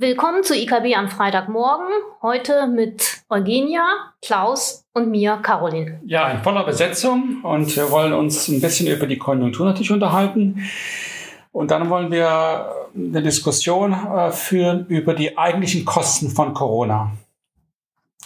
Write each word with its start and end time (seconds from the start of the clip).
Willkommen 0.00 0.42
zu 0.42 0.54
IKB 0.54 0.96
am 0.96 1.10
Freitagmorgen. 1.10 1.86
Heute 2.22 2.66
mit 2.66 3.20
Eugenia, 3.28 3.82
Klaus 4.22 4.86
und 4.94 5.10
mir, 5.10 5.36
Caroline. 5.42 6.00
Ja, 6.06 6.30
in 6.30 6.42
voller 6.42 6.64
Besetzung 6.64 7.42
und 7.42 7.76
wir 7.76 7.90
wollen 7.90 8.14
uns 8.14 8.48
ein 8.48 8.62
bisschen 8.62 8.86
über 8.86 9.06
die 9.06 9.18
Konjunktur 9.18 9.66
natürlich 9.66 9.90
unterhalten. 9.90 10.64
Und 11.52 11.70
dann 11.70 11.90
wollen 11.90 12.10
wir 12.10 12.72
eine 12.96 13.22
Diskussion 13.22 13.92
äh, 13.92 14.32
führen 14.32 14.86
über 14.86 15.12
die 15.12 15.36
eigentlichen 15.36 15.84
Kosten 15.84 16.30
von 16.30 16.54
Corona. 16.54 17.12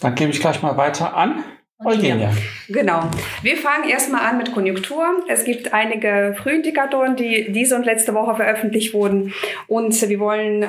Dann 0.00 0.14
gebe 0.14 0.30
ich 0.30 0.38
gleich 0.38 0.62
mal 0.62 0.76
weiter 0.76 1.16
an. 1.16 1.42
Eugenia. 1.82 2.30
Genau. 2.68 3.10
Wir 3.42 3.56
fangen 3.56 3.88
erstmal 3.88 4.22
an 4.22 4.38
mit 4.38 4.52
Konjunktur. 4.52 5.04
Es 5.26 5.44
gibt 5.44 5.74
einige 5.74 6.36
Frühindikatoren, 6.38 7.16
die 7.16 7.50
diese 7.50 7.74
und 7.74 7.84
letzte 7.84 8.14
Woche 8.14 8.36
veröffentlicht 8.36 8.94
wurden 8.94 9.34
und 9.66 10.08
wir 10.08 10.20
wollen 10.20 10.62
äh, 10.62 10.68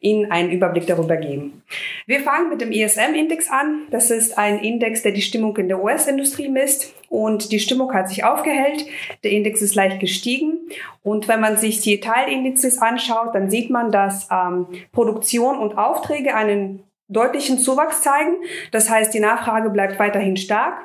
Ihnen 0.00 0.32
einen 0.32 0.50
Überblick 0.50 0.86
darüber 0.88 1.16
geben. 1.16 1.62
Wir 2.06 2.20
fangen 2.20 2.50
mit 2.50 2.60
dem 2.60 2.72
ISM-Index 2.72 3.50
an. 3.50 3.82
Das 3.92 4.10
ist 4.10 4.36
ein 4.36 4.58
Index, 4.58 5.02
der 5.02 5.12
die 5.12 5.22
Stimmung 5.22 5.56
in 5.58 5.68
der 5.68 5.82
US-Industrie 5.82 6.48
misst 6.48 6.92
und 7.08 7.52
die 7.52 7.60
Stimmung 7.60 7.94
hat 7.94 8.08
sich 8.08 8.24
aufgehellt. 8.24 8.84
Der 9.22 9.30
Index 9.30 9.62
ist 9.62 9.76
leicht 9.76 10.00
gestiegen 10.00 10.58
und 11.04 11.28
wenn 11.28 11.40
man 11.40 11.56
sich 11.56 11.80
die 11.80 12.00
Teilindizes 12.00 12.78
anschaut, 12.78 13.34
dann 13.34 13.48
sieht 13.48 13.70
man, 13.70 13.92
dass 13.92 14.28
ähm, 14.30 14.66
Produktion 14.90 15.56
und 15.56 15.78
Aufträge 15.78 16.34
einen 16.34 16.82
deutlichen 17.12 17.58
Zuwachs 17.58 18.02
zeigen. 18.02 18.36
Das 18.70 18.88
heißt, 18.90 19.12
die 19.14 19.20
Nachfrage 19.20 19.70
bleibt 19.70 19.98
weiterhin 19.98 20.36
stark. 20.36 20.84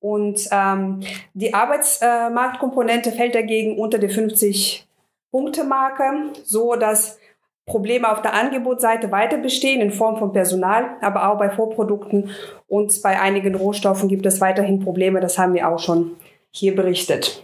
Und 0.00 0.48
ähm, 0.52 1.00
die 1.34 1.52
Arbeitsmarktkomponente 1.54 3.12
fällt 3.12 3.34
dagegen 3.34 3.78
unter 3.78 3.98
die 3.98 4.08
50-Punkte-Marke, 4.08 6.32
so 6.44 6.76
dass 6.76 7.18
Probleme 7.66 8.10
auf 8.10 8.22
der 8.22 8.32
Angebotsseite 8.34 9.10
weiter 9.10 9.36
bestehen 9.38 9.80
in 9.80 9.90
Form 9.90 10.18
von 10.18 10.32
Personal, 10.32 10.98
aber 11.00 11.28
auch 11.28 11.38
bei 11.38 11.50
Vorprodukten 11.50 12.30
und 12.68 13.02
bei 13.02 13.20
einigen 13.20 13.56
Rohstoffen 13.56 14.08
gibt 14.08 14.24
es 14.24 14.40
weiterhin 14.40 14.78
Probleme. 14.78 15.18
Das 15.20 15.36
haben 15.36 15.54
wir 15.54 15.68
auch 15.68 15.80
schon 15.80 16.16
hier 16.52 16.76
berichtet. 16.76 17.42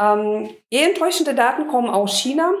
Ähm, 0.00 0.50
eher 0.70 0.88
enttäuschende 0.88 1.34
Daten 1.34 1.66
kommen 1.66 1.90
aus 1.90 2.20
China. 2.20 2.52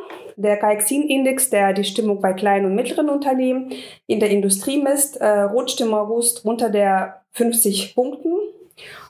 Der 0.42 0.56
Caixin-Index, 0.56 1.50
der 1.50 1.74
die 1.74 1.84
Stimmung 1.84 2.20
bei 2.20 2.32
kleinen 2.32 2.64
und 2.64 2.74
mittleren 2.74 3.10
Unternehmen 3.10 3.72
in 4.06 4.20
der 4.20 4.30
Industrie 4.30 4.82
misst, 4.82 5.18
äh, 5.18 5.42
rutscht 5.42 5.80
im 5.82 5.92
August 5.92 6.46
unter 6.46 6.70
der 6.70 7.20
50 7.32 7.94
Punkten, 7.94 8.32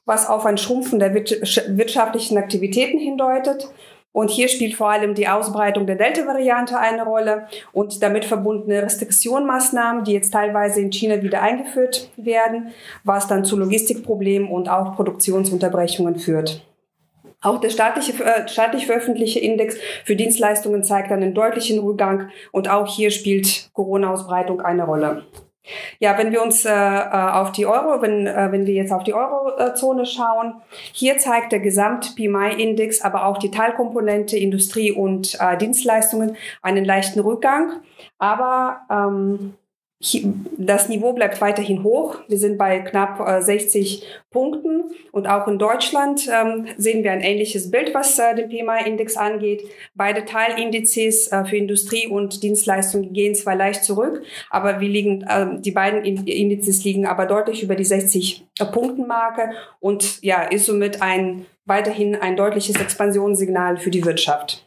was 0.04 0.28
auf 0.28 0.44
ein 0.44 0.58
Schrumpfen 0.58 0.98
der 0.98 1.14
wirtschaftlichen 1.14 2.36
Aktivitäten 2.36 2.98
hindeutet. 2.98 3.68
Und 4.12 4.30
hier 4.30 4.48
spielt 4.48 4.74
vor 4.74 4.90
allem 4.90 5.14
die 5.14 5.28
Ausbreitung 5.28 5.86
der 5.86 5.94
Delta-Variante 5.94 6.76
eine 6.76 7.04
Rolle 7.04 7.46
und 7.72 8.02
damit 8.02 8.24
verbundene 8.24 8.82
Restriktionsmaßnahmen, 8.82 10.02
die 10.02 10.14
jetzt 10.14 10.32
teilweise 10.32 10.80
in 10.80 10.90
China 10.90 11.22
wieder 11.22 11.42
eingeführt 11.42 12.10
werden, 12.16 12.72
was 13.04 13.28
dann 13.28 13.44
zu 13.44 13.56
Logistikproblemen 13.56 14.50
und 14.50 14.68
auch 14.68 14.96
Produktionsunterbrechungen 14.96 16.18
führt. 16.18 16.66
Auch 17.42 17.60
der 17.60 17.70
staatliche, 17.70 18.22
äh, 18.22 18.46
staatlich 18.48 18.86
veröffentlichte 18.86 19.40
Index 19.40 19.76
für 20.04 20.16
Dienstleistungen 20.16 20.84
zeigt 20.84 21.10
einen 21.10 21.34
deutlichen 21.34 21.78
Rückgang 21.78 22.28
und 22.52 22.68
auch 22.68 22.86
hier 22.86 23.10
spielt 23.10 23.70
Corona-Ausbreitung 23.72 24.60
eine 24.60 24.84
Rolle. 24.84 25.24
Ja, 25.98 26.18
wenn 26.18 26.32
wir 26.32 26.42
uns 26.42 26.64
äh, 26.64 26.70
äh 26.70 27.08
auf 27.10 27.52
die 27.52 27.66
Euro, 27.66 28.02
wenn, 28.02 28.26
äh, 28.26 28.48
wenn 28.50 28.66
wir 28.66 28.74
jetzt 28.74 28.92
auf 28.92 29.04
die 29.04 29.14
Eurozone 29.14 30.06
schauen, 30.06 30.54
hier 30.92 31.18
zeigt 31.18 31.52
der 31.52 31.60
Gesamt-PMI-Index, 31.60 33.02
aber 33.02 33.26
auch 33.26 33.38
die 33.38 33.50
Teilkomponente 33.50 34.36
Industrie 34.36 34.92
und 34.92 35.38
äh, 35.40 35.56
Dienstleistungen 35.56 36.36
einen 36.62 36.84
leichten 36.84 37.20
Rückgang. 37.20 37.82
Aber 38.18 38.80
ähm, 38.90 39.54
das 40.56 40.88
Niveau 40.88 41.12
bleibt 41.12 41.42
weiterhin 41.42 41.84
hoch. 41.84 42.16
Wir 42.26 42.38
sind 42.38 42.56
bei 42.56 42.78
knapp 42.78 43.42
60 43.42 44.02
äh, 44.02 44.06
Punkten 44.30 44.84
und 45.12 45.26
auch 45.26 45.46
in 45.46 45.58
Deutschland 45.58 46.26
ähm, 46.32 46.68
sehen 46.78 47.04
wir 47.04 47.12
ein 47.12 47.20
ähnliches 47.20 47.70
Bild, 47.70 47.92
was 47.92 48.18
äh, 48.18 48.34
den 48.34 48.48
PMI-Index 48.48 49.18
angeht. 49.18 49.62
Beide 49.94 50.24
Teilindizes 50.24 51.30
äh, 51.30 51.44
für 51.44 51.58
Industrie 51.58 52.06
und 52.06 52.42
Dienstleistungen 52.42 53.12
gehen 53.12 53.34
zwar 53.34 53.56
leicht 53.56 53.84
zurück, 53.84 54.22
aber 54.48 54.80
wir 54.80 54.88
liegen, 54.88 55.26
ähm, 55.28 55.60
die 55.60 55.70
beiden 55.70 56.02
Indizes 56.02 56.82
liegen 56.82 57.04
aber 57.04 57.26
deutlich 57.26 57.62
über 57.62 57.74
die 57.74 57.84
60 57.84 58.46
Punkten 58.72 59.06
Marke 59.06 59.50
und 59.80 60.22
ja, 60.22 60.44
ist 60.44 60.64
somit 60.64 61.02
ein 61.02 61.44
weiterhin 61.66 62.16
ein 62.16 62.36
deutliches 62.36 62.80
Expansionssignal 62.80 63.76
für 63.76 63.90
die 63.90 64.04
Wirtschaft. 64.04 64.66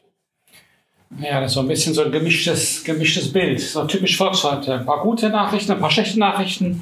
Ja, 1.20 1.40
das 1.40 1.52
ist 1.52 1.56
so 1.56 1.60
ein 1.62 1.68
bisschen 1.68 1.94
so 1.94 2.04
ein 2.04 2.12
gemischtes, 2.12 2.84
gemischtes 2.84 3.32
Bild. 3.32 3.60
So 3.60 3.86
typisch 3.86 4.18
Volkswagen. 4.18 4.72
Ein 4.72 4.86
paar 4.86 5.02
gute 5.02 5.30
Nachrichten, 5.30 5.72
ein 5.72 5.80
paar 5.80 5.92
schlechte 5.92 6.20
Nachrichten. 6.20 6.82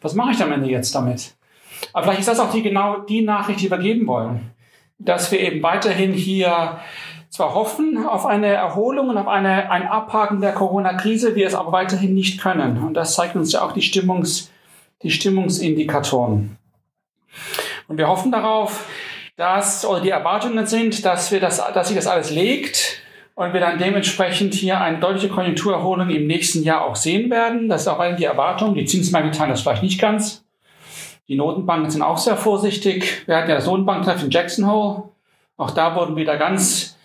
Was 0.00 0.14
mache 0.14 0.32
ich 0.32 0.42
am 0.42 0.52
Ende 0.52 0.70
jetzt 0.70 0.94
damit? 0.94 1.34
Aber 1.92 2.04
vielleicht 2.04 2.20
ist 2.20 2.28
das 2.28 2.40
auch 2.40 2.50
die, 2.50 2.62
genau 2.62 3.00
die 3.00 3.22
Nachricht, 3.22 3.60
die 3.60 3.70
wir 3.70 3.78
geben 3.78 4.06
wollen. 4.06 4.50
Dass 4.98 5.30
wir 5.30 5.40
eben 5.40 5.62
weiterhin 5.62 6.12
hier 6.12 6.78
zwar 7.28 7.54
hoffen 7.54 8.06
auf 8.06 8.24
eine 8.24 8.46
Erholung 8.46 9.10
und 9.10 9.18
auf 9.18 9.28
eine, 9.28 9.70
ein 9.70 9.86
Abhaken 9.86 10.40
der 10.40 10.52
Corona-Krise, 10.52 11.34
wir 11.34 11.46
es 11.46 11.54
aber 11.54 11.72
weiterhin 11.72 12.14
nicht 12.14 12.40
können. 12.40 12.82
Und 12.82 12.94
das 12.94 13.14
zeigt 13.14 13.36
uns 13.36 13.52
ja 13.52 13.62
auch 13.62 13.72
die, 13.72 13.82
Stimmungs, 13.82 14.50
die 15.02 15.10
Stimmungsindikatoren. 15.10 16.56
Und 17.88 17.98
wir 17.98 18.08
hoffen 18.08 18.32
darauf, 18.32 18.86
dass, 19.36 19.84
oder 19.84 20.00
die 20.00 20.10
Erwartungen 20.10 20.66
sind, 20.66 21.04
dass 21.04 21.30
wir 21.30 21.40
das, 21.40 21.62
dass 21.74 21.88
sich 21.88 21.96
das 21.96 22.06
alles 22.06 22.30
legt 22.30 23.02
und 23.36 23.52
wir 23.52 23.60
dann 23.60 23.78
dementsprechend 23.78 24.54
hier 24.54 24.80
eine 24.80 24.98
deutliche 24.98 25.28
Konjunkturerholung 25.28 26.08
im 26.08 26.26
nächsten 26.26 26.62
Jahr 26.62 26.84
auch 26.84 26.96
sehen 26.96 27.30
werden. 27.30 27.68
Das 27.68 27.82
ist 27.82 27.88
auch 27.88 28.02
die 28.16 28.24
Erwartung. 28.24 28.74
Die 28.74 28.86
Zinsmärkte 28.86 29.36
teilen 29.36 29.50
das 29.50 29.60
vielleicht 29.60 29.82
nicht 29.82 30.00
ganz. 30.00 30.42
Die 31.28 31.36
Notenbanken 31.36 31.90
sind 31.90 32.02
auch 32.02 32.16
sehr 32.16 32.36
vorsichtig. 32.36 33.26
Wir 33.26 33.36
hatten 33.36 33.50
ja 33.50 33.56
das 33.56 33.66
Notenbanktreffen 33.66 34.24
in 34.24 34.30
Jackson 34.30 34.70
Hole. 34.70 35.02
Auch 35.58 35.70
da 35.70 35.94
wurden 35.94 36.16
wieder 36.16 36.38
ganz 36.38 36.96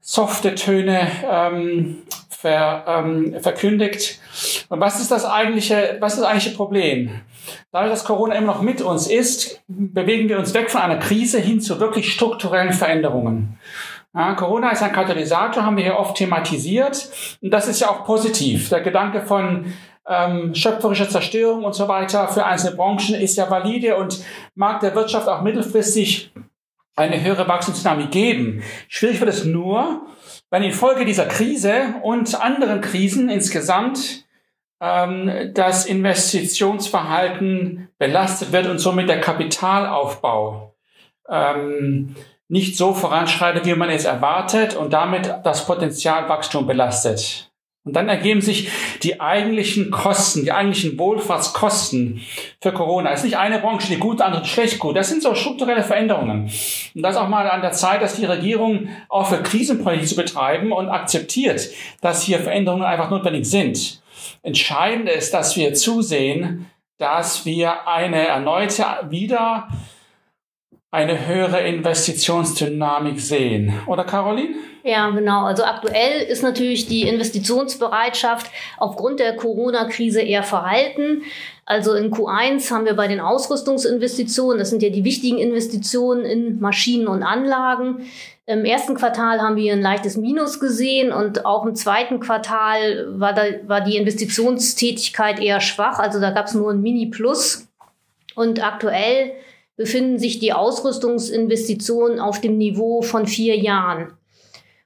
softe 0.00 0.54
Töne 0.54 1.08
ähm, 1.30 2.02
ver, 2.28 2.84
ähm, 2.86 3.36
verkündigt. 3.40 4.20
Und 4.68 4.80
was 4.80 5.00
ist 5.00 5.10
das 5.10 5.24
eigentliche, 5.24 5.96
was 6.00 6.14
ist 6.14 6.20
das 6.20 6.28
eigentliche 6.28 6.54
Problem? 6.54 7.22
Dadurch, 7.70 7.92
dass 7.92 8.04
Corona 8.04 8.34
immer 8.34 8.48
noch 8.48 8.62
mit 8.62 8.82
uns 8.82 9.06
ist, 9.06 9.62
bewegen 9.68 10.28
wir 10.28 10.38
uns 10.38 10.52
weg 10.52 10.70
von 10.70 10.82
einer 10.82 10.98
Krise 10.98 11.38
hin 11.38 11.62
zu 11.62 11.80
wirklich 11.80 12.12
strukturellen 12.12 12.74
Veränderungen. 12.74 13.58
Ja, 14.14 14.34
Corona 14.34 14.70
ist 14.70 14.82
ein 14.82 14.92
Katalysator, 14.92 15.64
haben 15.64 15.76
wir 15.76 15.84
hier 15.84 15.98
oft 15.98 16.16
thematisiert. 16.16 17.08
Und 17.40 17.50
das 17.50 17.68
ist 17.68 17.80
ja 17.80 17.88
auch 17.88 18.04
positiv. 18.04 18.68
Der 18.68 18.82
Gedanke 18.82 19.22
von 19.22 19.72
ähm, 20.06 20.54
schöpferischer 20.54 21.08
Zerstörung 21.08 21.64
und 21.64 21.74
so 21.74 21.88
weiter 21.88 22.28
für 22.28 22.44
einzelne 22.44 22.76
Branchen 22.76 23.14
ist 23.14 23.36
ja 23.36 23.50
valide 23.50 23.96
und 23.96 24.22
mag 24.54 24.80
der 24.80 24.94
Wirtschaft 24.94 25.28
auch 25.28 25.42
mittelfristig 25.42 26.32
eine 26.94 27.22
höhere 27.22 27.48
Wachstumsdynamik 27.48 28.10
geben. 28.10 28.62
Schwierig 28.88 29.20
wird 29.20 29.30
es 29.30 29.44
nur, 29.44 30.02
wenn 30.50 30.62
infolge 30.62 31.06
dieser 31.06 31.24
Krise 31.24 31.94
und 32.02 32.38
anderen 32.38 32.82
Krisen 32.82 33.30
insgesamt 33.30 34.26
ähm, 34.80 35.52
das 35.54 35.86
Investitionsverhalten 35.86 37.88
belastet 37.98 38.52
wird 38.52 38.66
und 38.66 38.78
somit 38.78 39.08
der 39.08 39.20
Kapitalaufbau 39.20 40.74
ähm, 41.30 42.14
nicht 42.52 42.76
so 42.76 42.92
voranschreitet, 42.92 43.64
wie 43.64 43.74
man 43.74 43.88
es 43.88 44.04
erwartet 44.04 44.76
und 44.76 44.92
damit 44.92 45.36
das 45.42 45.64
Potenzialwachstum 45.64 46.66
belastet. 46.66 47.50
Und 47.82 47.96
dann 47.96 48.10
ergeben 48.10 48.42
sich 48.42 48.68
die 49.02 49.22
eigentlichen 49.22 49.90
Kosten, 49.90 50.44
die 50.44 50.52
eigentlichen 50.52 50.98
Wohlfahrtskosten 50.98 52.20
für 52.60 52.72
Corona. 52.72 53.10
Es 53.10 53.20
ist 53.20 53.24
nicht 53.24 53.38
eine 53.38 53.58
Branche, 53.58 53.88
die 53.88 53.96
gut, 53.96 54.20
andere 54.20 54.44
schlecht 54.44 54.78
gut. 54.78 54.98
Das 54.98 55.08
sind 55.08 55.22
so 55.22 55.34
strukturelle 55.34 55.82
Veränderungen. 55.82 56.50
Und 56.94 57.02
das 57.02 57.14
ist 57.14 57.22
auch 57.22 57.28
mal 57.28 57.48
an 57.48 57.62
der 57.62 57.72
Zeit, 57.72 58.02
dass 58.02 58.16
die 58.16 58.26
Regierung 58.26 58.90
auch 59.08 59.28
für 59.28 59.42
Krisenpolitik 59.42 60.08
zu 60.08 60.16
betreiben 60.16 60.72
und 60.72 60.90
akzeptiert, 60.90 61.70
dass 62.02 62.22
hier 62.22 62.38
Veränderungen 62.38 62.84
einfach 62.84 63.08
notwendig 63.08 63.46
sind. 63.46 64.02
Entscheidend 64.42 65.08
ist, 65.08 65.32
dass 65.32 65.56
wir 65.56 65.72
zusehen, 65.72 66.70
dass 66.98 67.46
wir 67.46 67.88
eine 67.88 68.26
erneute 68.26 68.84
wieder 69.08 69.68
eine 70.92 71.26
höhere 71.26 71.60
Investitionsdynamik 71.66 73.18
sehen. 73.18 73.72
Oder 73.86 74.04
Caroline? 74.04 74.54
Ja, 74.84 75.08
genau. 75.08 75.44
Also 75.44 75.64
aktuell 75.64 76.22
ist 76.22 76.42
natürlich 76.42 76.86
die 76.86 77.08
Investitionsbereitschaft 77.08 78.50
aufgrund 78.76 79.18
der 79.18 79.34
Corona-Krise 79.34 80.20
eher 80.20 80.42
verhalten. 80.42 81.22
Also 81.64 81.94
in 81.94 82.12
Q1 82.12 82.70
haben 82.70 82.84
wir 82.84 82.94
bei 82.94 83.08
den 83.08 83.20
Ausrüstungsinvestitionen, 83.20 84.58
das 84.58 84.68
sind 84.68 84.82
ja 84.82 84.90
die 84.90 85.04
wichtigen 85.04 85.38
Investitionen 85.38 86.26
in 86.26 86.60
Maschinen 86.60 87.06
und 87.06 87.22
Anlagen. 87.22 88.04
Im 88.44 88.66
ersten 88.66 88.94
Quartal 88.94 89.40
haben 89.40 89.56
wir 89.56 89.72
ein 89.72 89.80
leichtes 89.80 90.18
Minus 90.18 90.60
gesehen 90.60 91.10
und 91.10 91.46
auch 91.46 91.64
im 91.64 91.74
zweiten 91.74 92.20
Quartal 92.20 93.18
war, 93.18 93.32
da, 93.32 93.44
war 93.66 93.80
die 93.80 93.96
Investitionstätigkeit 93.96 95.40
eher 95.40 95.60
schwach. 95.62 95.98
Also 96.00 96.20
da 96.20 96.32
gab 96.32 96.48
es 96.48 96.54
nur 96.54 96.70
ein 96.70 96.82
Mini-Plus. 96.82 97.66
Und 98.34 98.62
aktuell 98.62 99.32
befinden 99.82 100.20
sich 100.20 100.38
die 100.38 100.52
Ausrüstungsinvestitionen 100.52 102.20
auf 102.20 102.40
dem 102.40 102.56
Niveau 102.56 103.02
von 103.02 103.26
vier 103.26 103.56
Jahren. 103.56 104.12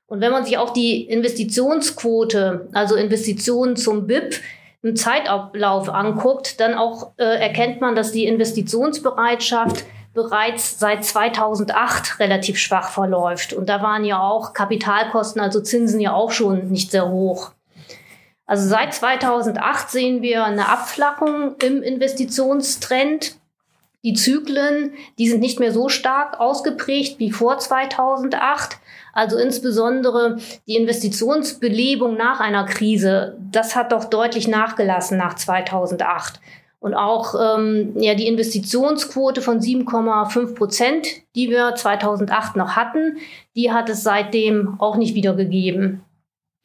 Und 0.07 0.23
wenn 0.23 0.33
man 0.33 0.47
sich 0.47 0.57
auch 0.57 0.71
die 0.71 1.03
Investitionsquote, 1.05 2.69
also 2.73 2.95
Investitionen 2.95 3.77
zum 3.77 4.07
BIP, 4.07 4.41
im 4.81 4.97
Zeitablauf 4.97 5.91
anguckt, 5.91 6.61
dann 6.61 6.75
auch 6.75 7.13
äh, 7.19 7.25
erkennt 7.25 7.83
man, 7.83 7.95
dass 7.95 8.13
die 8.13 8.25
Investitionsbereitschaft 8.25 9.85
bereits 10.15 10.79
seit 10.79 11.05
2008 11.05 12.19
relativ 12.19 12.57
schwach 12.57 12.89
verläuft. 12.89 13.53
Und 13.53 13.69
da 13.69 13.83
waren 13.83 14.07
ja 14.07 14.23
auch 14.23 14.55
Kapitalkosten, 14.55 15.43
also 15.43 15.61
Zinsen 15.61 16.01
ja 16.01 16.15
auch 16.15 16.31
schon 16.31 16.71
nicht 16.71 16.91
sehr 16.91 17.11
hoch. 17.11 17.51
Also 18.47 18.67
seit 18.67 18.95
2008 18.95 19.91
sehen 19.91 20.23
wir 20.23 20.45
eine 20.45 20.71
Abflachung 20.71 21.57
im 21.61 21.83
Investitionstrend. 21.83 23.37
Die 24.07 24.15
Zyklen, 24.15 24.93
die 25.19 25.29
sind 25.29 25.41
nicht 25.41 25.59
mehr 25.59 25.73
so 25.73 25.89
stark 25.89 26.39
ausgeprägt 26.39 27.19
wie 27.19 27.33
vor 27.33 27.59
2008. 27.59 28.79
Also 29.13 29.37
insbesondere 29.37 30.39
die 30.69 30.77
Investitionsbelebung 30.77 32.17
nach 32.17 32.39
einer 32.39 32.67
Krise, 32.67 33.37
das 33.51 33.75
hat 33.75 33.91
doch 33.91 34.05
deutlich 34.05 34.47
nachgelassen 34.47 35.19
nach 35.19 35.35
2008. 35.35 36.41
Und 36.79 36.95
auch 36.95 37.35
ähm, 37.35 37.95
ja, 37.97 38.15
die 38.15 38.29
Investitionsquote 38.29 39.43
von 39.43 39.59
7,5 39.59 40.55
Prozent, 40.55 41.09
die 41.35 41.51
wir 41.51 41.75
2008 41.75 42.55
noch 42.55 42.77
hatten, 42.77 43.17
die 43.57 43.73
hat 43.73 43.89
es 43.89 44.05
seitdem 44.05 44.77
auch 44.79 44.95
nicht 44.95 45.17
wieder 45.17 45.35
gegeben. 45.35 46.05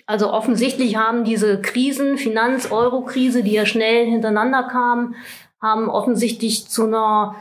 Also 0.05 0.31
offensichtlich 0.31 0.95
haben 0.95 1.23
diese 1.23 1.59
Krisen, 1.59 2.19
Finanz-Euro-Krise, 2.19 3.41
die 3.41 3.53
ja 3.53 3.65
schnell 3.65 4.05
hintereinander 4.05 4.61
kamen, 4.61 5.15
haben 5.61 5.89
offensichtlich 5.89 6.67
zu 6.67 6.85
einer 6.85 7.35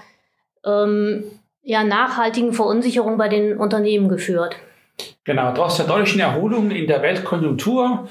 ähm, 0.65 1.25
ja, 1.63 1.85
nachhaltigen 1.85 2.53
Verunsicherung 2.53 3.17
bei 3.17 3.29
den 3.29 3.57
Unternehmen 3.57 4.09
geführt. 4.09 4.57
Genau, 5.25 5.53
trotz 5.53 5.77
der 5.77 5.87
deutlichen 5.87 6.21
Erholung 6.21 6.71
in 6.71 6.87
der 6.87 7.03
Weltkonjunktur 7.03 8.09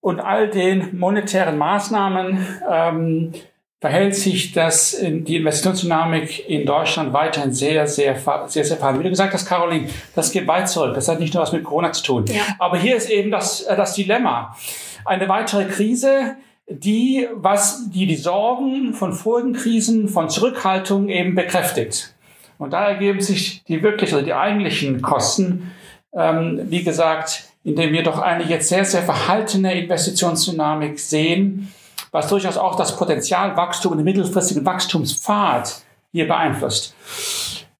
und 0.00 0.20
all 0.20 0.50
den 0.50 0.98
monetären 0.98 1.56
Maßnahmen 1.56 2.46
ähm, 2.70 3.32
verhält 3.80 4.14
sich 4.14 4.52
das, 4.52 4.96
die 4.98 5.36
Investitionsdynamik 5.36 6.48
in 6.48 6.64
Deutschland 6.64 7.12
weiterhin 7.12 7.52
sehr, 7.52 7.86
sehr, 7.86 8.16
sehr, 8.46 8.64
sehr 8.64 8.76
verhalten. 8.78 9.00
Wie 9.00 9.04
du 9.04 9.10
gesagt 9.10 9.34
hast, 9.34 9.46
Caroline, 9.46 9.88
das 10.14 10.32
geht 10.32 10.46
weit 10.46 10.70
zurück. 10.70 10.94
Das 10.94 11.06
hat 11.08 11.20
nicht 11.20 11.34
nur 11.34 11.42
was 11.42 11.52
mit 11.52 11.64
Corona 11.64 11.92
zu 11.92 12.02
tun. 12.02 12.24
Ja. 12.26 12.42
Aber 12.58 12.78
hier 12.78 12.96
ist 12.96 13.10
eben 13.10 13.30
das, 13.30 13.62
äh, 13.62 13.76
das 13.76 13.94
Dilemma. 13.94 14.56
Eine 15.04 15.28
weitere 15.28 15.66
Krise, 15.66 16.36
die, 16.68 17.28
was, 17.34 17.90
die 17.90 18.06
die 18.06 18.16
Sorgen 18.16 18.94
von 18.94 19.12
vorigen 19.12 19.52
Krisen, 19.52 20.08
von 20.08 20.30
Zurückhaltung 20.30 21.08
eben 21.08 21.34
bekräftigt. 21.34 22.14
Und 22.58 22.72
da 22.72 22.88
ergeben 22.88 23.20
sich 23.20 23.64
die 23.64 23.82
wirklich, 23.82 24.12
oder 24.14 24.22
die 24.22 24.34
eigentlichen 24.34 25.02
Kosten 25.02 25.72
ähm, 26.14 26.60
wie 26.68 26.82
gesagt, 26.82 27.44
indem 27.64 27.92
wir 27.92 28.02
doch 28.02 28.18
eine 28.18 28.44
jetzt 28.44 28.68
sehr, 28.68 28.84
sehr 28.84 29.02
verhaltene 29.02 29.74
Investitionsdynamik 29.74 30.98
sehen, 30.98 31.72
was 32.10 32.28
durchaus 32.28 32.56
auch 32.56 32.76
das 32.76 32.96
Potenzialwachstum 32.96 33.92
und 33.92 33.98
den 33.98 34.04
mittelfristigen 34.04 34.64
Wachstumspfad 34.64 35.82
hier 36.12 36.28
beeinflusst. 36.28 36.94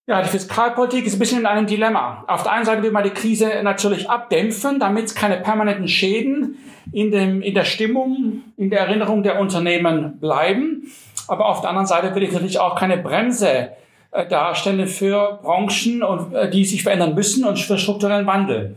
Ja, 0.06 0.20
die 0.20 0.28
Fiskalpolitik 0.28 1.06
ist 1.06 1.14
ein 1.14 1.18
bisschen 1.18 1.40
in 1.40 1.46
einem 1.46 1.66
Dilemma. 1.66 2.24
Auf 2.26 2.42
der 2.42 2.52
einen 2.52 2.66
Seite 2.66 2.82
will 2.82 2.90
man 2.90 3.04
die 3.04 3.10
Krise 3.10 3.62
natürlich 3.62 4.10
abdämpfen, 4.10 4.78
damit 4.78 5.14
keine 5.16 5.38
permanenten 5.38 5.88
Schäden 5.88 6.58
in, 6.92 7.10
dem, 7.10 7.40
in 7.40 7.54
der 7.54 7.64
Stimmung, 7.64 8.42
in 8.58 8.68
der 8.68 8.80
Erinnerung 8.80 9.22
der 9.22 9.40
Unternehmen 9.40 10.20
bleiben. 10.20 10.92
Aber 11.26 11.46
auf 11.46 11.62
der 11.62 11.70
anderen 11.70 11.86
Seite 11.86 12.14
will 12.14 12.22
ich 12.22 12.32
natürlich 12.32 12.58
auch 12.58 12.78
keine 12.78 12.98
Bremse 12.98 13.70
äh, 14.10 14.28
darstellen 14.28 14.86
für 14.88 15.40
Branchen, 15.42 16.02
und, 16.02 16.34
äh, 16.34 16.50
die 16.50 16.66
sich 16.66 16.82
verändern 16.82 17.14
müssen 17.14 17.46
und 17.46 17.58
für 17.58 17.78
strukturellen 17.78 18.26
Wandel. 18.26 18.76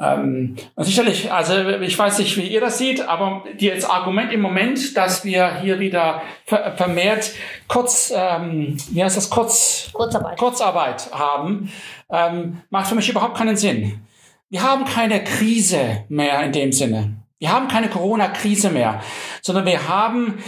Ähm, 0.00 0.56
sicherlich, 0.76 1.30
also 1.30 1.54
ich 1.80 1.98
weiß 1.98 2.20
nicht, 2.20 2.34
wie 2.38 2.46
ihr 2.46 2.60
das 2.62 2.78
seht, 2.78 3.06
aber 3.06 3.44
das 3.60 3.84
Argument 3.84 4.32
im 4.32 4.40
Moment, 4.40 4.96
dass 4.96 5.24
wir 5.24 5.60
hier 5.60 5.78
wieder 5.78 6.22
vermehrt 6.46 7.32
kurz, 7.68 8.10
ähm, 8.16 8.78
wie 8.90 9.04
heißt 9.04 9.18
das, 9.18 9.28
kurz, 9.28 9.90
Kurzarbeit. 9.92 10.38
Kurzarbeit 10.38 11.12
haben, 11.12 11.70
ähm, 12.10 12.62
macht 12.70 12.86
für 12.86 12.94
mich 12.94 13.10
überhaupt 13.10 13.36
keinen 13.36 13.56
Sinn. 13.56 14.00
Wir 14.48 14.62
haben 14.62 14.86
keine 14.86 15.22
Krise 15.22 16.04
mehr 16.08 16.42
in 16.44 16.52
dem 16.52 16.72
Sinne. 16.72 17.16
Wir 17.38 17.52
haben 17.52 17.68
keine 17.68 17.88
Corona-Krise 17.88 18.70
mehr, 18.70 19.02
sondern 19.42 19.66
wir 19.66 19.88
haben 19.88 20.42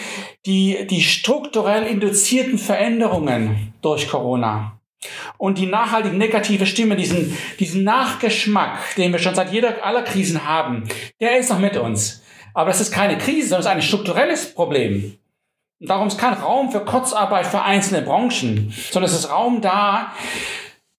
die, 0.46 0.87
die 0.88 1.02
strukturell 1.02 1.84
induzierten 1.84 2.58
Veränderungen 2.58 3.75
durch 3.82 4.08
Corona. 4.08 4.78
Und 5.38 5.58
die 5.58 5.66
nachhaltig 5.66 6.12
negative 6.12 6.66
Stimme, 6.66 6.96
diesen, 6.96 7.37
diesen 7.58 7.84
Nachgeschmack, 7.84 8.94
den 8.96 9.12
wir 9.12 9.19
schon 9.19 9.34
seit 9.34 9.52
jeder 9.52 9.84
aller 9.84 10.02
Krisen 10.02 10.46
haben, 10.46 10.84
der 11.20 11.38
ist 11.38 11.50
noch 11.50 11.58
mit 11.58 11.76
uns. 11.76 12.22
Aber 12.54 12.70
das 12.70 12.81
ist 12.81 12.93
keine 12.93 13.19
Krise, 13.19 13.49
sondern 13.49 13.60
es 13.60 13.66
ist 13.66 13.72
ein 13.72 13.82
strukturelles 13.82 14.54
Problem. 14.54 15.19
Und 15.81 15.90
darum 15.90 16.06
ist 16.08 16.19
kein 16.19 16.34
Raum 16.34 16.70
für 16.70 16.84
Kurzarbeit 16.84 17.46
für 17.46 17.62
einzelne 17.62 18.02
Branchen, 18.02 18.72
sondern 18.90 19.10
es 19.10 19.19
ist 19.19 19.31
Raum 19.31 19.60
da, 19.60 20.12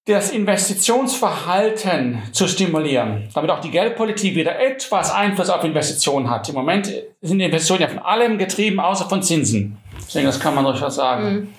das 0.06 0.32
Investitionsverhalten 0.32 2.22
zu 2.34 2.50
stimulieren, 2.50 3.30
damit 3.34 3.50
auch 3.50 3.62
die 3.62 3.72
Geldpolitik 3.72 4.36
wieder 4.36 4.60
etwas 4.60 5.12
Einfluss 5.12 5.50
auf 5.50 5.64
Investitionen 5.64 6.30
hat. 6.30 6.50
Im 6.50 6.56
Moment 6.56 6.92
sind 7.22 7.40
Investitionen 7.40 7.84
ja 7.84 7.88
von 7.88 8.00
allem 8.00 8.38
getrieben, 8.38 8.82
außer 8.82 9.08
von 9.08 9.24
Zinsen. 9.24 9.78
Deswegen, 10.06 10.26
das 10.26 10.42
kann 10.42 10.56
man 10.56 10.66
durchaus 10.66 10.96
sagen. 10.96 11.34
Mhm. 11.34 11.54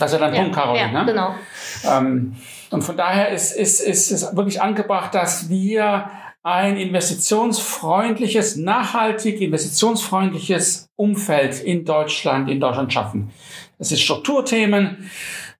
Das 0.00 0.12
ist 0.12 0.20
ja 0.20 0.26
dein 0.26 0.34
ja, 0.34 0.42
Punkt, 0.42 0.56
Caroline. 0.56 0.92
Ja, 0.92 1.04
ne? 1.04 1.12
genau. 1.12 1.34
Ähm, 1.88 2.36
und 2.70 2.82
von 2.82 2.96
daher 2.96 3.30
ist, 3.30 3.52
ist, 3.52 3.80
ist 3.80 4.10
es 4.10 4.36
wirklich 4.36 4.62
angebracht, 4.62 5.14
dass 5.14 5.48
wir 5.48 6.10
ein 6.42 6.76
investitionsfreundliches, 6.76 8.56
nachhaltig 8.56 9.40
investitionsfreundliches 9.40 10.88
Umfeld 10.96 11.60
in 11.60 11.84
Deutschland, 11.84 12.48
in 12.48 12.60
Deutschland 12.60 12.92
schaffen. 12.92 13.30
Das 13.78 13.92
ist 13.92 14.00
Strukturthemen, 14.00 15.10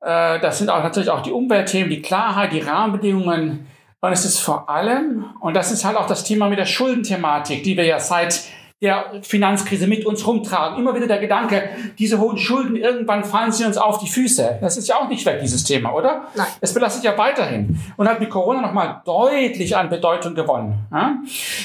äh, 0.01 0.41
das 0.41 0.59
sind 0.59 0.71
auch 0.71 0.83
natürlich 0.83 1.11
auch 1.11 1.23
die 1.23 1.33
Umweltthemen, 1.33 1.91
die 1.91 2.01
Klarheit, 2.01 2.53
die 2.53 2.61
Rahmenbedingungen. 2.61 3.67
Und 4.01 4.13
es 4.13 4.25
ist 4.25 4.39
vor 4.39 4.71
allem, 4.71 5.27
und 5.41 5.55
das 5.55 5.71
ist 5.71 5.85
halt 5.85 5.97
auch 5.99 6.07
das 6.07 6.25
Thema 6.25 6.49
mit 6.49 6.59
der 6.59 6.65
Schuldenthematik, 6.65 7.63
die 7.63 7.77
wir 7.77 7.85
ja 7.85 8.01
seit 8.01 8.41
der 8.83 9.21
Finanzkrise 9.23 9.87
mit 9.87 10.07
uns 10.07 10.27
rumtragen. 10.27 10.79
Immer 10.79 10.95
wieder 10.95 11.07
der 11.07 11.19
Gedanke, 11.19 11.69
diese 11.99 12.19
hohen 12.19 12.39
Schulden, 12.39 12.77
irgendwann 12.77 13.25
fallen 13.25 13.53
sie 13.53 13.65
uns 13.65 13.77
auf 13.77 13.99
die 13.99 14.09
Füße. 14.09 14.59
Das 14.63 14.79
ist 14.79 14.89
ja 14.89 14.97
auch 14.97 15.09
nicht 15.09 15.27
weg, 15.27 15.39
dieses 15.43 15.65
Thema, 15.65 15.93
oder? 15.93 16.23
Nein. 16.35 16.47
Es 16.63 16.73
belastet 16.73 17.05
ja 17.05 17.17
weiterhin 17.19 17.79
und 17.99 18.09
hat 18.09 18.21
mit 18.21 18.31
Corona 18.31 18.63
nochmal 18.63 19.03
deutlich 19.05 19.77
an 19.77 19.91
Bedeutung 19.91 20.35
gewonnen. 20.35 20.79
Ja? 20.91 21.19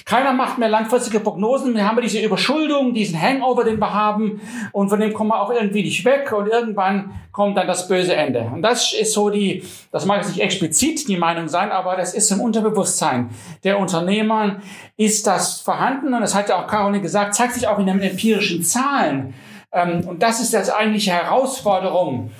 Keiner 0.04 0.34
macht 0.34 0.58
mehr 0.58 0.68
langfristige 0.68 1.22
Prognosen. 1.22 1.74
Wir 1.74 1.88
haben 1.88 2.02
diese 2.02 2.20
Überschuldung, 2.20 2.94
diesen 2.94 3.22
Hangover, 3.22 3.64
den 3.64 3.80
wir 3.80 3.94
haben 3.94 4.42
und 4.74 4.90
von 4.90 5.00
dem 5.00 5.14
kommen 5.14 5.30
wir 5.30 5.42
auch 5.42 5.52
irgendwie 5.52 5.84
nicht 5.84 6.04
weg 6.04 6.34
und 6.34 6.48
irgendwann 6.48 7.14
kommt 7.32 7.58
dann 7.58 7.68
das 7.68 7.88
böse 7.88 8.16
Ende. 8.16 8.50
Und 8.54 8.62
das 8.62 8.94
ist 8.94 9.14
so 9.14 9.30
die, 9.30 9.64
das 9.92 10.06
mag 10.06 10.18
jetzt 10.18 10.30
nicht 10.30 10.42
explizit 10.42 11.08
die 11.08 11.18
Meinung 11.18 11.48
sein, 11.48 11.72
aber 11.72 11.96
das 11.96 12.14
ist 12.14 12.32
im 12.32 12.40
Unterbewusstsein 12.40 13.30
der 13.64 13.80
Unternehmer, 13.80 14.58
ist 14.98 15.28
das 15.28 15.60
vorhanden 15.60 16.14
und 16.14 16.22
das 16.22 16.34
hat 16.34 16.48
ja 16.48 16.62
auch 16.62 16.68
Caroline 16.68 17.02
gesagt, 17.06 17.36
zeigt 17.36 17.54
sich 17.54 17.68
auch 17.68 17.80
in 17.80 17.86
den 17.86 18.02
empirischen 18.02 18.64
Zahlen. 18.64 19.34
Ähm, 19.72 20.02
und 20.08 20.22
das 20.22 20.42
ist 20.42 20.54
das 20.54 20.70
eigentliche 20.70 21.12
Herausforderung, 21.12 22.32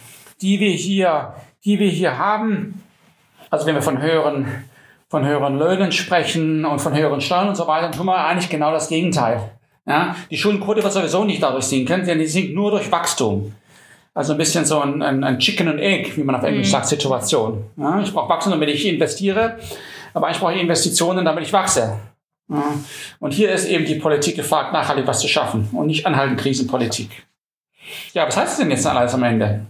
die 0.42 0.60
wir 0.60 0.72
hier, 0.72 1.36
die 1.64 1.80
wir 1.80 1.90
hier 1.90 2.18
haben. 2.18 2.84
Also 3.50 3.66
wenn 3.66 3.76
wir 3.76 3.82
von 3.82 4.02
höheren, 4.02 4.48
von 5.10 5.26
höheren 5.26 5.58
Löhnen 5.58 5.92
sprechen 5.92 6.66
und 6.66 6.80
von 6.80 6.96
höheren 6.96 7.22
Steuern 7.22 7.50
und 7.50 7.56
so 7.56 7.68
weiter, 7.68 7.90
dann 7.90 7.98
tun 7.98 8.08
wir 8.08 8.18
eigentlich 8.18 8.50
genau 8.50 8.72
das 8.72 8.88
Gegenteil. 8.90 9.52
Ja, 9.88 10.16
die 10.32 10.38
Schuldenquote 10.38 10.82
wird 10.82 10.94
sowieso 10.94 11.24
nicht 11.26 11.44
dadurch 11.44 11.66
sinken, 11.66 12.06
denn 12.06 12.18
die 12.18 12.26
sinkt 12.26 12.56
nur 12.56 12.72
durch 12.72 12.92
Wachstum. 12.92 13.54
Also 14.16 14.32
ein 14.32 14.38
bisschen 14.38 14.66
so 14.66 14.80
ein, 14.80 15.02
ein, 15.02 15.24
ein 15.24 15.40
Chicken 15.40 15.68
and 15.68 15.80
Egg, 15.80 16.14
wie 16.16 16.24
man 16.24 16.36
auf 16.36 16.44
Englisch 16.44 16.68
mhm. 16.68 16.72
sagt, 16.72 16.88
Situation. 16.88 17.66
Ja, 17.78 18.00
ich 18.02 18.12
brauche 18.12 18.30
Wachstum, 18.30 18.54
damit 18.54 18.70
ich 18.70 18.88
investiere, 18.88 19.58
aber 20.14 20.32
ich 20.32 20.40
brauche 20.40 20.54
Investitionen, 20.54 21.24
damit 21.24 21.44
ich 21.44 21.54
wachse. 21.54 22.00
Und 22.48 23.32
hier 23.32 23.52
ist 23.52 23.66
eben 23.66 23.86
die 23.86 23.96
Politik 23.96 24.36
gefragt, 24.36 24.72
nachhaltig 24.72 25.08
was 25.08 25.20
zu 25.20 25.28
schaffen 25.28 25.70
und 25.74 25.88
nicht 25.88 26.06
anhaltend 26.06 26.40
Krisenpolitik. 26.40 27.26
Ja, 28.14 28.28
was 28.28 28.38
heißt 28.38 28.54
es 28.54 28.58
denn 28.60 28.72
jetzt 28.72 28.86
alles 28.86 29.14
am 29.14 29.24
Ende? 29.24 29.66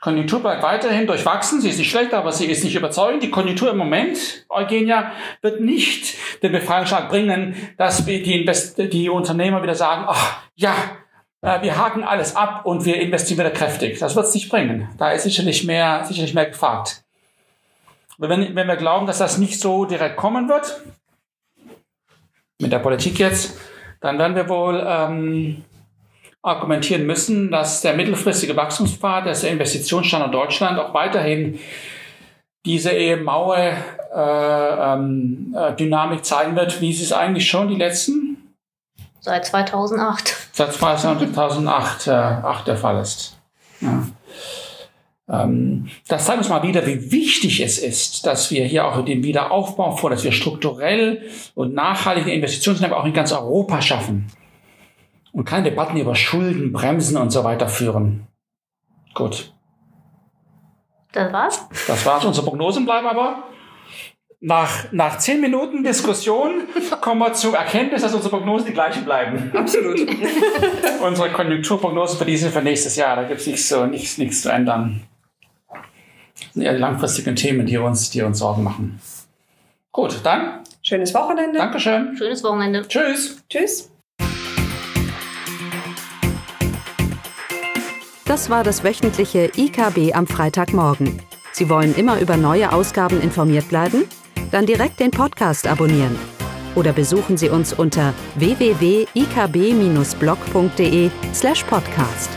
Konjunktur 0.00 0.40
bleibt 0.40 0.62
weiterhin 0.62 1.06
durchwachsen. 1.06 1.60
Sie 1.60 1.68
ist 1.68 1.78
nicht 1.78 1.90
schlecht, 1.90 2.14
aber 2.14 2.32
sie 2.32 2.46
ist 2.46 2.64
nicht 2.64 2.74
überzeugend. 2.74 3.22
Die 3.22 3.30
Konjunktur 3.30 3.70
im 3.70 3.76
Moment, 3.76 4.46
Eugenia, 4.48 5.12
wird 5.42 5.60
nicht 5.60 6.14
den 6.42 6.52
Befreiungsschlag 6.52 7.10
bringen, 7.10 7.54
dass 7.76 8.04
die, 8.06 8.40
Invest 8.40 8.78
die 8.78 9.10
Unternehmer 9.10 9.62
wieder 9.62 9.74
sagen, 9.74 10.06
ach 10.08 10.38
ja, 10.54 10.74
äh, 11.42 11.60
wir 11.60 11.76
haken 11.76 12.02
alles 12.02 12.34
ab 12.34 12.64
und 12.64 12.86
wir 12.86 12.98
investieren 12.98 13.40
wieder 13.40 13.50
kräftig. 13.50 13.98
Das 13.98 14.16
wird 14.16 14.24
es 14.24 14.34
nicht 14.34 14.48
bringen. 14.48 14.88
Da 14.96 15.10
ist 15.10 15.24
sicherlich 15.24 15.64
mehr, 15.64 16.04
sicherlich 16.06 16.32
mehr 16.32 16.46
gefragt. 16.46 17.04
Wenn, 18.16 18.54
wenn 18.54 18.68
wir 18.68 18.76
glauben, 18.76 19.06
dass 19.06 19.18
das 19.18 19.36
nicht 19.36 19.60
so 19.60 19.84
direkt 19.84 20.16
kommen 20.16 20.48
wird, 20.48 20.80
mit 22.60 22.72
der 22.72 22.78
Politik 22.78 23.18
jetzt, 23.18 23.58
dann 24.00 24.18
werden 24.18 24.36
wir 24.36 24.48
wohl 24.48 24.82
ähm, 24.86 25.64
argumentieren 26.42 27.06
müssen, 27.06 27.50
dass 27.50 27.82
der 27.82 27.94
mittelfristige 27.94 28.56
Wachstumspfad, 28.56 29.26
dass 29.26 29.42
der 29.42 29.50
Investitionsstandort 29.50 30.34
Deutschland 30.34 30.78
auch 30.78 30.94
weiterhin 30.94 31.58
diese 32.64 32.92
maue 33.16 33.56
äh, 33.56 34.94
ähm, 34.94 35.54
äh, 35.56 35.74
Dynamik 35.74 36.24
zeigen 36.24 36.56
wird, 36.56 36.80
wie 36.80 36.92
sie 36.92 37.04
es 37.04 37.12
eigentlich 37.12 37.48
schon 37.48 37.68
die 37.68 37.76
letzten 37.76 38.36
seit 39.20 39.44
2008 39.44 40.48
seit 40.52 40.72
2008 40.72 42.06
äh, 42.06 42.10
8 42.10 42.66
der 42.66 42.76
Fall 42.76 43.00
ist. 43.00 43.38
Ja. 43.80 44.06
Ähm, 45.30 45.88
das 46.08 46.24
zeigt 46.24 46.38
uns 46.38 46.48
mal 46.48 46.62
wieder, 46.62 46.86
wie 46.86 47.12
wichtig 47.12 47.60
es 47.60 47.78
ist, 47.78 48.26
dass 48.26 48.50
wir 48.50 48.64
hier 48.64 48.86
auch 48.86 49.04
den 49.04 49.22
Wiederaufbau 49.22 49.92
vor, 49.92 50.10
dass 50.10 50.24
wir 50.24 50.32
strukturell 50.32 51.22
und 51.54 51.74
nachhaltige 51.74 52.32
Investitionen 52.32 52.92
auch 52.92 53.04
in 53.04 53.12
ganz 53.12 53.32
Europa 53.32 53.80
schaffen 53.80 54.26
und 55.32 55.44
keine 55.44 55.70
Debatten 55.70 55.96
über 55.96 56.14
Schulden, 56.14 56.72
Bremsen 56.72 57.16
und 57.16 57.30
so 57.30 57.44
weiter 57.44 57.68
führen. 57.68 58.26
Gut. 59.14 59.52
Das 61.12 61.32
war's? 61.32 61.68
Das 61.86 62.06
war's. 62.06 62.24
Unsere 62.24 62.46
Prognosen 62.46 62.84
bleiben 62.84 63.06
aber. 63.06 63.44
Nach, 64.42 64.90
nach 64.90 65.18
zehn 65.18 65.40
Minuten 65.40 65.84
Diskussion 65.84 66.62
kommen 67.02 67.20
wir 67.20 67.34
zur 67.34 67.56
Erkenntnis, 67.56 68.02
dass 68.02 68.14
unsere 68.14 68.36
Prognosen 68.36 68.68
die 68.68 68.72
gleichen 68.72 69.04
bleiben. 69.04 69.52
Absolut. 69.54 70.00
unsere 71.06 71.30
Konjunkturprognosen 71.30 72.18
für 72.18 72.24
dieses 72.24 72.52
für 72.52 72.62
nächstes 72.62 72.96
Jahr, 72.96 73.16
da 73.16 73.24
gibt 73.24 73.40
es 73.40 73.46
nichts, 73.46 73.68
so, 73.68 73.84
nichts, 73.84 74.16
nichts 74.16 74.40
zu 74.40 74.48
ändern. 74.48 75.02
Das 76.40 76.54
sind 76.54 76.62
eher 76.62 76.72
die 76.72 76.80
langfristigen 76.80 77.36
Themen, 77.36 77.66
die 77.66 77.78
uns, 77.78 78.10
die 78.10 78.22
uns 78.22 78.38
Sorgen 78.38 78.64
machen. 78.64 79.00
Gut, 79.92 80.20
dann. 80.24 80.60
Schönes 80.82 81.14
Wochenende. 81.14 81.58
Dankeschön. 81.58 82.16
Schönes 82.16 82.42
Wochenende. 82.42 82.82
Tschüss. 82.86 83.42
Tschüss. 83.48 83.90
Das 88.24 88.48
war 88.48 88.62
das 88.62 88.84
wöchentliche 88.84 89.50
IKB 89.56 90.14
am 90.14 90.28
Freitagmorgen. 90.28 91.20
Sie 91.52 91.68
wollen 91.68 91.96
immer 91.96 92.20
über 92.20 92.36
neue 92.36 92.72
Ausgaben 92.72 93.20
informiert 93.20 93.68
bleiben? 93.68 94.04
Dann 94.52 94.66
direkt 94.66 95.00
den 95.00 95.10
Podcast 95.10 95.66
abonnieren. 95.66 96.16
Oder 96.76 96.92
besuchen 96.92 97.36
Sie 97.36 97.48
uns 97.48 97.72
unter 97.72 98.14
www.ikb-blog.de 98.36 101.10
slash 101.34 101.64
podcast. 101.64 102.30